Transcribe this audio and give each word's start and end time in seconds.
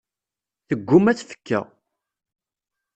Tegguma 0.67 1.11
tfekka. 1.19 1.59